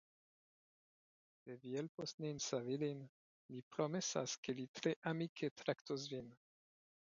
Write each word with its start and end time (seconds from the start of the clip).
Se 1.41 1.57
vi 1.65 1.73
helpos 1.75 2.13
nin 2.25 2.41
savi 2.47 2.79
lin 2.85 3.05
mi 3.51 3.63
promesas 3.77 4.35
ke 4.43 4.59
li 4.61 4.67
tre 4.81 4.97
amike 5.15 5.55
traktos 5.63 6.11
vin. 6.17 6.37